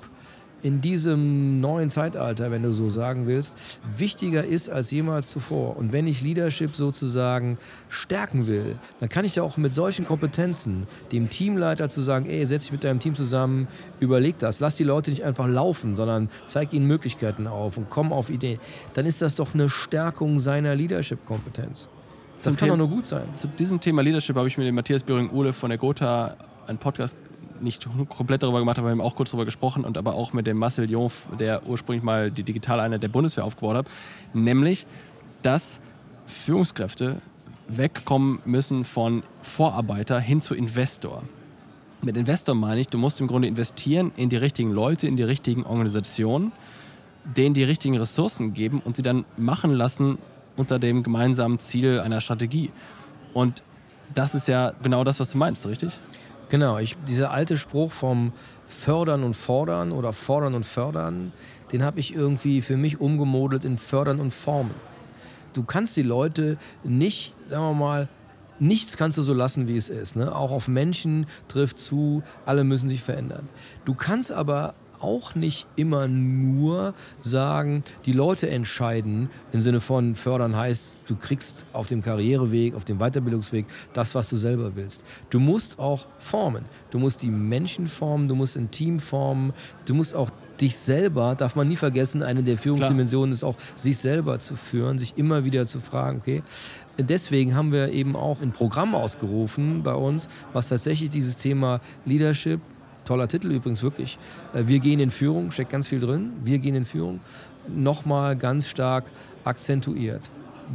[0.65, 5.77] in diesem neuen Zeitalter, wenn du so sagen willst, wichtiger ist als jemals zuvor.
[5.77, 7.59] Und wenn ich Leadership sozusagen
[7.91, 12.47] stärken will, dann kann ich da auch mit solchen Kompetenzen dem Teamleiter zu sagen, ey,
[12.47, 13.69] setz dich mit deinem Team zusammen,
[14.01, 18.11] überleg das, lass die Leute nicht einfach laufen, sondern zeig ihnen Möglichkeiten auf und komm
[18.11, 18.59] auf Ideen.
[18.95, 21.89] Dann ist das doch eine Stärkung seiner Leadership-Kompetenz.
[22.43, 23.25] Das kann doch nur gut sein.
[23.35, 26.37] Zu diesem Thema Leadership habe ich mit dem Matthias Böhring-Uhle von der Gotha
[26.69, 27.17] einen Podcast
[27.61, 30.47] nicht komplett darüber gemacht, aber wir haben auch kurz darüber gesprochen und aber auch mit
[30.47, 33.87] dem Marcel Jonf, der ursprünglich mal die Digitaleinheit der Bundeswehr aufgebaut hat,
[34.33, 34.87] nämlich,
[35.43, 35.81] dass
[36.27, 37.21] Führungskräfte
[37.69, 41.23] wegkommen müssen von Vorarbeiter hin zu Investor.
[42.03, 45.23] Mit Investor meine ich, du musst im Grunde investieren in die richtigen Leute, in die
[45.23, 46.53] richtigen Organisationen,
[47.25, 50.19] denen die richtigen Ressourcen geben und sie dann machen lassen
[50.57, 52.71] unter dem gemeinsamen Ziel einer Strategie.
[53.33, 53.63] Und
[54.13, 55.99] das ist ja genau das, was du meinst, richtig?
[56.49, 58.33] Genau, ich, dieser alte Spruch vom
[58.67, 61.33] Fördern und Fordern oder Fordern und Fördern,
[61.73, 64.75] den habe ich irgendwie für mich umgemodelt in Fördern und Formen.
[65.53, 68.09] Du kannst die Leute nicht, sagen wir mal,
[68.59, 70.17] nichts kannst du so lassen, wie es ist.
[70.17, 70.35] Ne?
[70.35, 73.49] Auch auf Menschen trifft zu, alle müssen sich verändern.
[73.85, 80.57] Du kannst aber auch nicht immer nur sagen, die Leute entscheiden im Sinne von fördern
[80.57, 85.05] heißt, du kriegst auf dem Karriereweg, auf dem Weiterbildungsweg das, was du selber willst.
[85.31, 86.65] Du musst auch formen.
[86.91, 89.53] Du musst die Menschen formen, du musst ein Team formen,
[89.87, 90.31] du musst auch
[90.61, 94.99] dich selber, darf man nie vergessen, eine der Führungsdimensionen ist auch, sich selber zu führen,
[94.99, 96.43] sich immer wieder zu fragen, okay.
[96.97, 102.61] Deswegen haben wir eben auch ein Programm ausgerufen bei uns, was tatsächlich dieses Thema Leadership,
[103.05, 104.19] toller Titel übrigens wirklich,
[104.55, 107.21] äh, wir gehen in Führung, steckt ganz viel drin, wir gehen in Führung,
[107.69, 109.05] nochmal ganz stark
[109.45, 110.31] akzentuiert.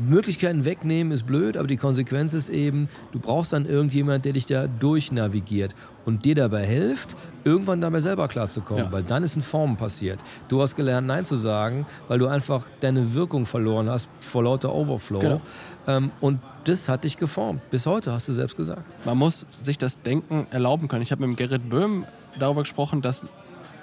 [0.08, 4.46] Möglichkeiten wegnehmen ist blöd, aber die Konsequenz ist eben, du brauchst dann irgendjemand, der dich
[4.46, 8.92] da durchnavigiert und dir dabei hilft, irgendwann dabei selber klarzukommen, ja.
[8.92, 10.20] weil dann ist ein Form passiert.
[10.48, 14.74] Du hast gelernt, Nein zu sagen, weil du einfach deine Wirkung verloren hast vor lauter
[14.74, 15.20] Overflow.
[15.20, 15.42] Genau.
[15.88, 17.68] Ähm, und das hat dich geformt.
[17.70, 18.84] Bis heute, hast du selbst gesagt.
[19.06, 21.02] Man muss sich das Denken erlauben können.
[21.02, 22.06] Ich habe mit Gerrit Böhm
[22.40, 23.28] darüber gesprochen, dass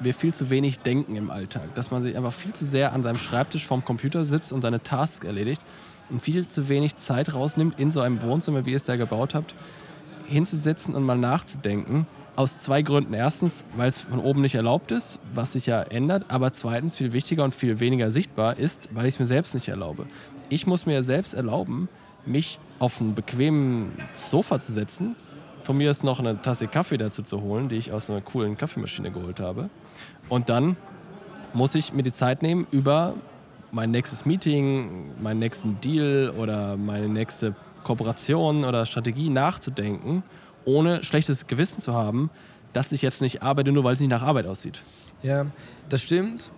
[0.01, 1.75] wir viel zu wenig denken im Alltag.
[1.75, 4.83] Dass man sich einfach viel zu sehr an seinem Schreibtisch vorm Computer sitzt und seine
[4.83, 5.63] Tasks erledigt
[6.11, 9.35] und viel zu wenig Zeit rausnimmt, in so einem Wohnzimmer, wie ihr es da gebaut
[9.35, 9.55] habt,
[10.27, 12.07] hinzusitzen und mal nachzudenken.
[12.37, 13.15] Aus zwei Gründen.
[13.15, 16.27] Erstens, weil es von oben nicht erlaubt ist, was sich ja ändert.
[16.29, 19.69] Aber zweitens, viel wichtiger und viel weniger sichtbar ist, weil ich es mir selbst nicht
[19.69, 20.07] erlaube.
[20.51, 21.89] Ich muss mir selbst erlauben,
[22.27, 25.17] mich auf einen bequemen Sofa zu setzen.
[25.67, 28.57] Von mir ist noch eine Tasse Kaffee dazu zu holen, die ich aus einer coolen
[28.57, 29.69] Kaffeemaschine geholt habe.
[30.29, 30.77] Und dann
[31.55, 33.15] muss ich mir die Zeit nehmen, über
[33.73, 40.23] mein nächstes Meeting, meinen nächsten Deal oder meine nächste Kooperation oder Strategie nachzudenken,
[40.65, 42.31] ohne schlechtes Gewissen zu haben,
[42.73, 44.85] dass ich jetzt nicht arbeite, nur weil es nicht nach Arbeit aussieht.
[45.25, 45.47] Ja,
[45.89, 46.53] das stimmt.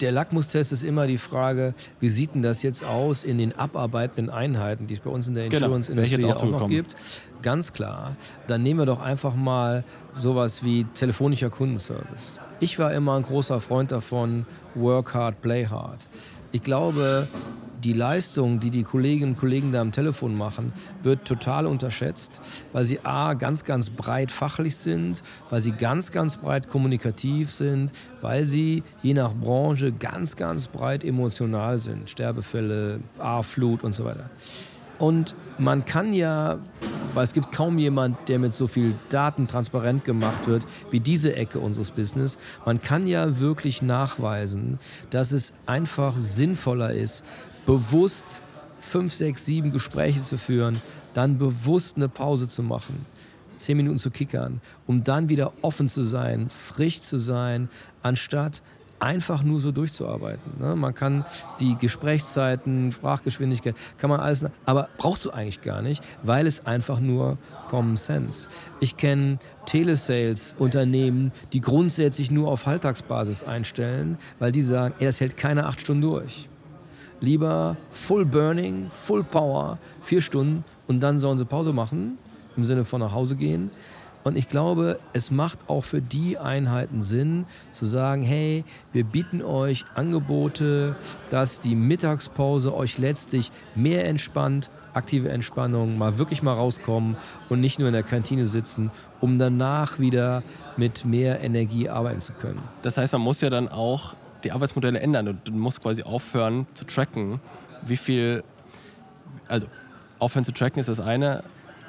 [0.00, 4.28] Der Lackmustest ist immer die Frage, wie sieht denn das jetzt aus in den abarbeitenden
[4.30, 6.94] Einheiten, die es bei uns in der genau, Insurance-Industrie genau, auch, auch noch gibt?
[7.40, 8.16] Ganz klar.
[8.46, 9.84] Dann nehmen wir doch einfach mal
[10.18, 12.40] sowas wie telefonischer Kundenservice.
[12.60, 16.08] Ich war immer ein großer Freund davon, work hard, play hard.
[16.52, 17.28] Ich glaube,
[17.86, 20.72] die Leistung, die die Kolleginnen und Kollegen da am Telefon machen,
[21.04, 22.40] wird total unterschätzt,
[22.72, 27.92] weil sie a ganz, ganz breit fachlich sind, weil sie ganz, ganz breit kommunikativ sind,
[28.20, 32.10] weil sie je nach Branche ganz, ganz breit emotional sind.
[32.10, 34.30] Sterbefälle, A-Flut und so weiter.
[34.98, 36.58] Und man kann ja,
[37.14, 41.36] weil es gibt kaum jemand, der mit so viel Daten transparent gemacht wird wie diese
[41.36, 47.22] Ecke unseres Business, man kann ja wirklich nachweisen, dass es einfach sinnvoller ist,
[47.66, 48.40] bewusst
[48.78, 50.80] fünf, sechs, sieben Gespräche zu führen,
[51.14, 53.04] dann bewusst eine Pause zu machen,
[53.56, 57.68] zehn Minuten zu kickern, um dann wieder offen zu sein, frisch zu sein,
[58.02, 58.62] anstatt
[58.98, 60.52] einfach nur so durchzuarbeiten.
[60.58, 60.76] Ne?
[60.76, 61.24] Man kann
[61.60, 67.00] die Gesprächszeiten, Sprachgeschwindigkeit, kann man alles, aber brauchst du eigentlich gar nicht, weil es einfach
[67.00, 68.48] nur Common Sense.
[68.80, 75.36] Ich kenne Telesales-Unternehmen, die grundsätzlich nur auf Halbtagsbasis einstellen, weil die sagen, ey, das hält
[75.36, 76.48] keine acht Stunden durch.
[77.20, 82.18] Lieber Full Burning, Full Power, vier Stunden und dann sollen sie Pause machen,
[82.56, 83.70] im Sinne von nach Hause gehen.
[84.26, 89.40] Und ich glaube, es macht auch für die Einheiten Sinn, zu sagen, hey, wir bieten
[89.40, 90.96] euch Angebote,
[91.30, 97.16] dass die Mittagspause euch letztlich mehr entspannt, aktive Entspannung, mal wirklich mal rauskommen
[97.48, 100.42] und nicht nur in der Kantine sitzen, um danach wieder
[100.76, 102.60] mit mehr Energie arbeiten zu können.
[102.82, 105.40] Das heißt, man muss ja dann auch die Arbeitsmodelle ändern.
[105.44, 107.40] Du musst quasi aufhören zu tracken,
[107.86, 108.44] wie viel,
[109.48, 109.66] also
[110.18, 111.42] aufhören zu tracken ist das eine,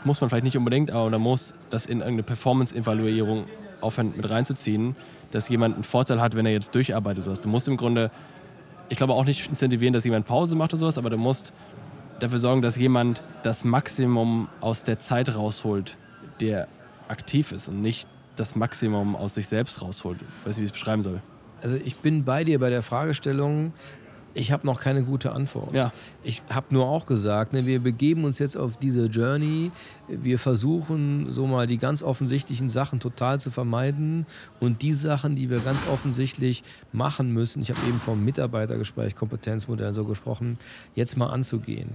[0.03, 3.45] muss man vielleicht nicht unbedingt, aber man muss das in irgendeine Performance-Evaluierung
[3.81, 4.95] aufhören mit reinzuziehen,
[5.31, 7.23] dass jemand einen Vorteil hat, wenn er jetzt durcharbeitet.
[7.23, 7.41] Sowas.
[7.41, 8.11] Du musst im Grunde,
[8.89, 11.53] ich glaube auch nicht incentivieren, dass jemand Pause macht oder sowas, aber du musst
[12.19, 15.97] dafür sorgen, dass jemand das Maximum aus der Zeit rausholt,
[16.39, 16.67] der
[17.07, 20.19] aktiv ist und nicht das Maximum aus sich selbst rausholt.
[20.21, 21.21] Ich weiß nicht, wie ich es beschreiben soll.
[21.61, 23.73] Also ich bin bei dir bei der Fragestellung,
[24.37, 25.73] ich habe noch keine gute Antwort.
[25.73, 25.91] Ja.
[26.23, 29.71] Ich habe nur auch gesagt, ne, wir begeben uns jetzt auf diese Journey.
[30.07, 34.27] Wir versuchen so mal die ganz offensichtlichen Sachen total zu vermeiden
[34.59, 39.95] und die Sachen, die wir ganz offensichtlich machen müssen, ich habe eben vom Mitarbeitergespräch, Kompetenzmodell
[39.95, 40.59] so gesprochen,
[40.93, 41.89] jetzt mal anzugehen.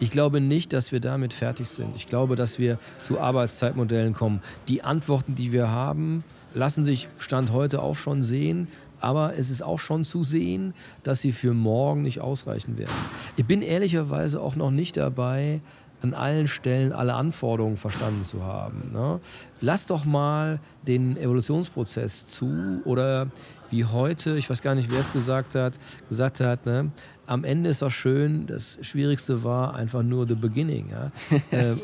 [0.00, 1.94] Ich glaube nicht, dass wir damit fertig sind.
[1.94, 4.40] Ich glaube, dass wir zu Arbeitszeitmodellen kommen.
[4.66, 8.66] Die Antworten, die wir haben, lassen sich Stand heute auch schon sehen
[9.06, 12.90] aber es ist auch schon zu sehen, dass sie für morgen nicht ausreichen werden.
[13.36, 15.60] Ich bin ehrlicherweise auch noch nicht dabei,
[16.02, 18.90] an allen Stellen alle Anforderungen verstanden zu haben.
[18.92, 19.20] Ne?
[19.60, 23.28] Lass doch mal den Evolutionsprozess zu oder
[23.70, 25.74] wie heute, ich weiß gar nicht, wer es gesagt hat,
[26.08, 26.90] gesagt hat, ne?
[27.28, 30.90] am Ende ist auch schön, das Schwierigste war einfach nur the beginning.
[30.90, 31.12] Ja?
[31.56, 31.74] äh,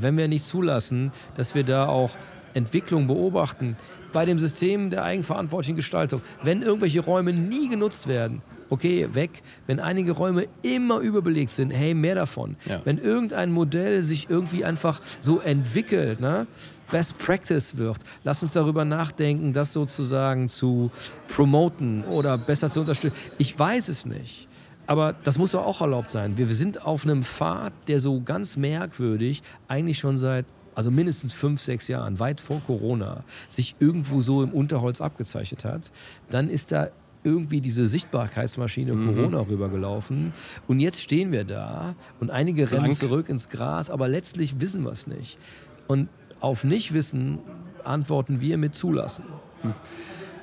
[0.00, 2.16] wenn wir nicht zulassen, dass wir da auch
[2.54, 3.76] Entwicklung beobachten,
[4.12, 9.42] bei dem System der eigenverantwortlichen Gestaltung, wenn irgendwelche Räume nie genutzt werden, okay, weg.
[9.66, 12.56] Wenn einige Räume immer überbelegt sind, hey, mehr davon.
[12.66, 12.80] Ja.
[12.84, 16.46] Wenn irgendein Modell sich irgendwie einfach so entwickelt, ne?
[16.90, 17.98] Best Practice wird.
[18.24, 20.90] Lass uns darüber nachdenken, das sozusagen zu
[21.28, 23.16] promoten oder besser zu unterstützen.
[23.38, 24.48] Ich weiß es nicht.
[24.88, 26.36] Aber das muss doch auch erlaubt sein.
[26.36, 31.32] Wir, wir sind auf einem Pfad, der so ganz merkwürdig eigentlich schon seit also mindestens
[31.32, 35.90] fünf, sechs Jahren, weit vor Corona, sich irgendwo so im Unterholz abgezeichnet hat,
[36.30, 36.88] dann ist da
[37.22, 39.14] irgendwie diese Sichtbarkeitsmaschine mhm.
[39.14, 40.32] Corona rübergelaufen.
[40.68, 42.84] Und jetzt stehen wir da und einige Blank.
[42.84, 45.38] rennen zurück ins Gras, aber letztlich wissen wir es nicht.
[45.86, 46.08] Und
[46.40, 47.38] auf Nichtwissen
[47.84, 49.24] antworten wir mit Zulassen.
[49.62, 49.74] Hm.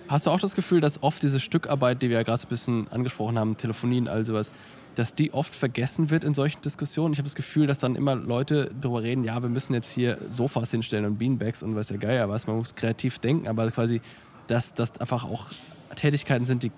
[0.08, 2.88] Hast du auch das Gefühl, dass oft diese Stückarbeit, die wir ja gerade ein bisschen
[2.90, 4.52] angesprochen haben, Telefonien, all sowas,
[4.98, 7.14] dass die oft vergessen wird in solchen Diskussionen?
[7.14, 10.18] Ich habe das Gefühl, dass dann immer Leute darüber reden, ja, wir müssen jetzt hier
[10.28, 14.02] Sofas hinstellen und Beanbags und was der Geier was, man muss kreativ denken, aber quasi,
[14.48, 15.52] dass das einfach auch
[15.96, 16.72] Tätigkeiten sind, die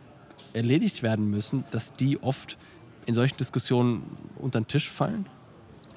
[0.54, 2.58] erledigt werden müssen, dass die oft
[3.06, 4.04] in solchen Diskussionen
[4.36, 5.26] unter den Tisch fallen?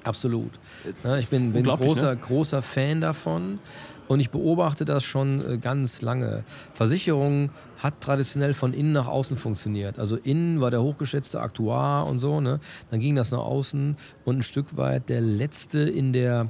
[0.05, 0.51] Absolut.
[1.03, 2.17] Ja, ich bin, bin großer, ne?
[2.17, 3.59] großer Fan davon
[4.07, 6.43] und ich beobachte das schon äh, ganz lange.
[6.73, 9.99] Versicherung hat traditionell von innen nach außen funktioniert.
[9.99, 12.59] Also innen war der hochgeschätzte Aktuar und so, ne?
[12.91, 16.47] dann ging das nach außen und ein Stück weit der letzte in der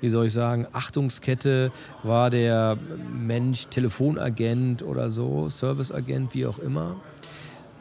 [0.00, 2.76] wie soll ich sagen, Achtungskette war der
[3.10, 6.96] Mensch Telefonagent oder so, Serviceagent, wie auch immer.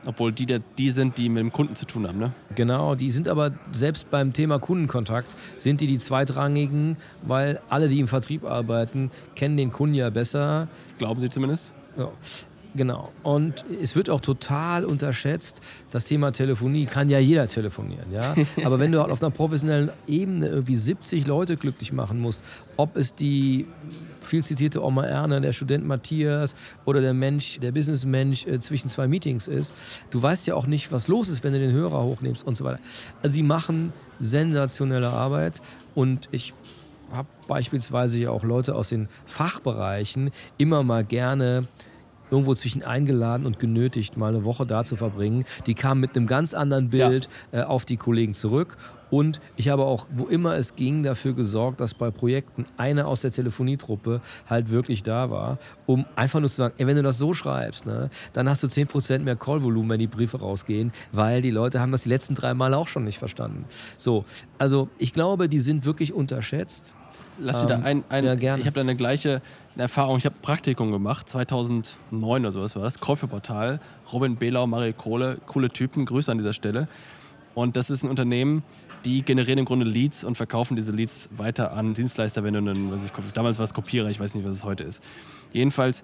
[0.06, 0.46] Obwohl die
[0.78, 2.34] die sind, die mit dem Kunden zu tun haben, ne?
[2.56, 8.00] Genau, die sind aber selbst beim Thema Kundenkontakt sind die die zweitrangigen, weil alle, die
[8.00, 10.68] im Vertrieb arbeiten, kennen den Kunden ja besser.
[10.98, 11.74] Glauben Sie zumindest?
[11.98, 12.10] Ja.
[12.76, 13.12] Genau.
[13.22, 18.34] Und es wird auch total unterschätzt, das Thema Telefonie kann ja jeder telefonieren, ja.
[18.66, 22.44] Aber wenn du halt auf einer professionellen Ebene irgendwie 70 Leute glücklich machen musst,
[22.76, 23.68] ob es die
[24.20, 26.56] viel zitierte Oma Erne, der Student Matthias
[26.86, 29.76] oder der Mensch, der Businessmensch äh, zwischen zwei Meetings ist,
[30.10, 32.66] du weißt ja auch nicht, was los ist, wenn du den Hörer hochnimmst und so
[32.66, 32.80] weiter.
[33.22, 35.62] Also die machen sensationelle Arbeit
[35.94, 36.54] und ich
[37.12, 41.68] habe beispielsweise ja auch Leute aus den Fachbereichen immer mal gerne
[42.34, 45.46] irgendwo zwischen eingeladen und genötigt, mal eine Woche da zu verbringen.
[45.68, 47.62] Die kamen mit einem ganz anderen Bild ja.
[47.62, 48.76] äh, auf die Kollegen zurück.
[49.12, 53.22] Und ich habe auch, wo immer es ging, dafür gesorgt, dass bei Projekten einer aus
[53.22, 57.20] der Telefonietruppe halt wirklich da war, um einfach nur zu sagen, ey, wenn du das
[57.20, 61.52] so schreibst, ne, dann hast du 10% mehr Callvolumen, wenn die Briefe rausgehen, weil die
[61.52, 63.66] Leute haben das die letzten drei Mal auch schon nicht verstanden.
[64.00, 64.26] So,
[64.58, 66.96] also ich glaube, die sind wirklich unterschätzt.
[67.40, 68.62] Lass mich da ähm, ein, ein ja, gerne.
[68.62, 69.42] ich habe da eine gleiche
[69.82, 70.18] Erfahrung.
[70.18, 73.80] Ich habe Praktikum gemacht, 2009 oder sowas war das, Käuferportal.
[74.12, 76.88] Robin Behlau, Mario Kohle, coole Typen, Grüße an dieser Stelle.
[77.56, 78.64] Und das ist ein Unternehmen,
[79.06, 82.92] die generieren im Grunde Leads und verkaufen diese Leads weiter an Dienstleister, wenn du einen,
[82.92, 85.04] was ich, damals war es Kopierer, ich weiß nicht, was es heute ist.
[85.52, 86.04] Jedenfalls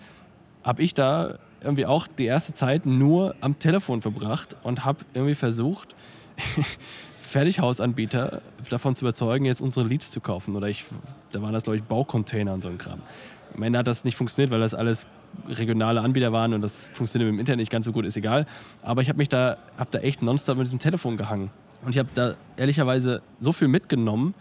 [0.64, 5.36] habe ich da irgendwie auch die erste Zeit nur am Telefon verbracht und habe irgendwie
[5.36, 5.96] versucht,
[7.20, 10.56] Fertighausanbieter davon zu überzeugen, jetzt unsere Leads zu kaufen.
[10.56, 10.86] Oder ich,
[11.32, 13.02] da waren das, glaube ich, Baucontainer und so ein Kram.
[13.60, 15.06] Am Ende hat das nicht funktioniert, weil das alles
[15.50, 18.46] regionale Anbieter waren und das funktioniert im Internet nicht ganz so gut, ist egal.
[18.84, 21.52] Aber ich habe mich da, habe da echt nonstop mit diesem Telefon gehangen.
[21.84, 24.34] Und ich habe da ehrlicherweise so viel mitgenommen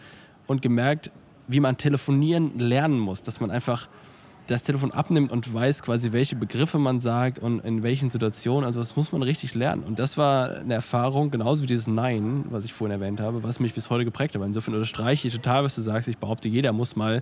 [0.46, 1.10] und gemerkt,
[1.48, 3.88] wie man telefonieren lernen muss, dass man einfach
[4.46, 8.64] das Telefon abnimmt und weiß quasi, welche Begriffe man sagt und in welchen Situationen.
[8.64, 9.82] Also das muss man richtig lernen.
[9.82, 13.58] Und das war eine Erfahrung, genauso wie dieses Nein, was ich vorhin erwähnt habe, was
[13.58, 14.42] mich bis heute geprägt hat.
[14.42, 16.08] Insofern unterstreiche ich total, was du sagst.
[16.08, 17.20] Ich behaupte, jeder muss mal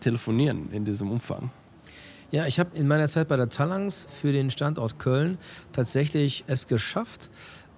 [0.00, 1.50] telefonieren in diesem Umfang.
[2.30, 5.36] Ja, ich habe in meiner Zeit bei der Talangs für den Standort Köln
[5.72, 7.28] tatsächlich es geschafft,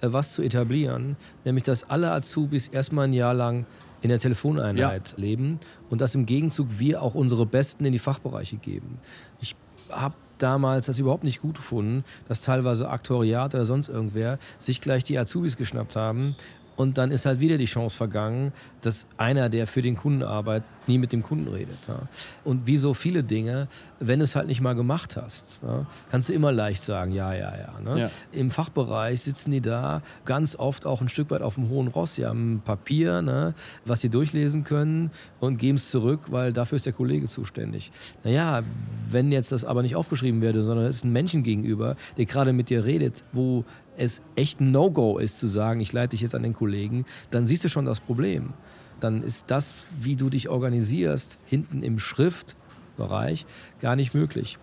[0.02, 3.66] äh, was zu etablieren, nämlich dass alle Azubis erstmal ein Jahr lang
[4.02, 5.16] in der Telefoneinheit ja.
[5.16, 8.98] leben und dass im Gegenzug wir auch unsere Besten in die Fachbereiche geben.
[9.40, 9.56] Ich
[9.90, 15.04] habe damals das überhaupt nicht gut gefunden, dass teilweise Aktoriat oder sonst irgendwer sich gleich
[15.04, 16.34] die Azubis geschnappt haben
[16.76, 20.64] und dann ist halt wieder die Chance vergangen, dass einer, der für den Kunden arbeitet,
[20.86, 21.78] nie mit dem Kunden redet.
[21.86, 22.00] Ja.
[22.44, 23.68] Und wie so viele Dinge,
[24.00, 27.32] wenn du es halt nicht mal gemacht hast, ja, kannst du immer leicht sagen, ja,
[27.34, 28.00] ja, ja, ne?
[28.02, 28.10] ja.
[28.32, 32.16] Im Fachbereich sitzen die da ganz oft auch ein Stück weit auf dem hohen Ross.
[32.16, 33.54] Sie haben Papier, ne,
[33.84, 37.92] was sie durchlesen können und geben es zurück, weil dafür ist der Kollege zuständig.
[38.24, 38.62] Naja,
[39.10, 42.52] wenn jetzt das aber nicht aufgeschrieben werde, sondern es ist ein Menschen gegenüber, der gerade
[42.52, 43.64] mit dir redet, wo
[43.96, 47.46] es echt ein No-Go ist zu sagen, ich leite dich jetzt an den Kollegen, dann
[47.46, 48.54] siehst du schon das Problem.
[49.00, 53.46] Dann ist das, wie du dich organisierst, hinten im Schriftbereich
[53.80, 54.58] gar nicht möglich.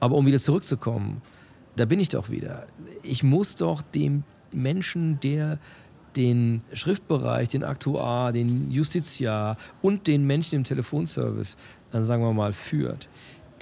[0.00, 1.22] Aber um wieder zurückzukommen,
[1.76, 2.66] da bin ich doch wieder.
[3.02, 5.58] Ich muss doch dem Menschen, der
[6.16, 11.56] den Schriftbereich, den Aktuar, den Justiziar und den Menschen im Telefonservice,
[11.90, 13.08] dann sagen wir mal, führt,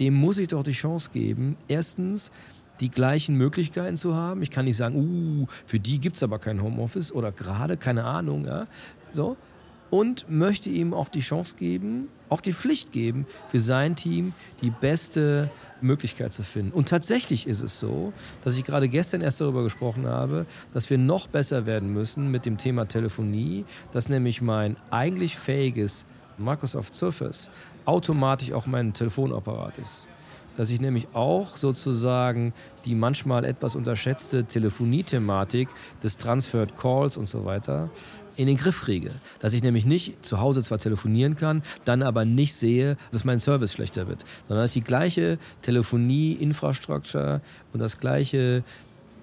[0.00, 2.32] dem muss ich doch die Chance geben, erstens
[2.80, 4.42] die gleichen Möglichkeiten zu haben.
[4.42, 8.04] Ich kann nicht sagen, uh, für die gibt es aber kein Homeoffice oder gerade, keine
[8.04, 8.44] Ahnung.
[8.44, 8.66] Ja?
[9.12, 9.36] So.
[9.90, 14.70] Und möchte ihm auch die Chance geben, auch die Pflicht geben, für sein Team die
[14.70, 16.72] beste Möglichkeit zu finden.
[16.72, 18.12] Und tatsächlich ist es so,
[18.44, 22.44] dass ich gerade gestern erst darüber gesprochen habe, dass wir noch besser werden müssen mit
[22.44, 26.04] dem Thema Telefonie, dass nämlich mein eigentlich fähiges
[26.36, 27.48] Microsoft Surface
[27.86, 30.06] automatisch auch mein Telefonapparat ist
[30.58, 32.52] dass ich nämlich auch sozusagen
[32.84, 35.68] die manchmal etwas unterschätzte Telefoniethematik
[36.02, 37.90] des Transferred Calls und so weiter
[38.34, 39.12] in den Griff kriege.
[39.38, 43.38] Dass ich nämlich nicht zu Hause zwar telefonieren kann, dann aber nicht sehe, dass mein
[43.38, 47.40] Service schlechter wird, sondern dass die gleiche Telefonie-Infrastruktur
[47.72, 48.64] und das gleiche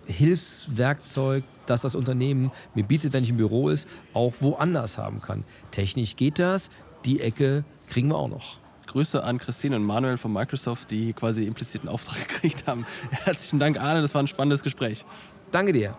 [0.08, 5.44] Hilfswerkzeug, das das Unternehmen mir bietet, wenn ich im Büro ist, auch woanders haben kann.
[5.72, 6.70] Technisch geht das,
[7.04, 8.65] die Ecke kriegen wir auch noch.
[8.96, 12.86] Grüße an Christine und Manuel von Microsoft, die quasi impliziten Auftrag gekriegt haben.
[13.12, 15.04] Herzlichen Dank, Arne, das war ein spannendes Gespräch.
[15.52, 15.98] Danke dir.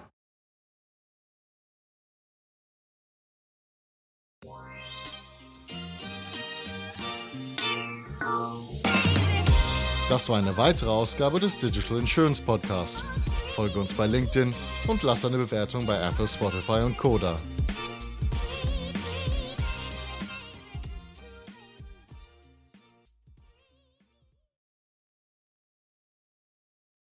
[10.09, 13.05] Das war eine weitere Ausgabe des Digital Insurance Podcast.
[13.51, 14.55] Folge uns bei LinkedIn
[14.87, 17.37] und lass eine Bewertung bei Apple, Spotify und Koda.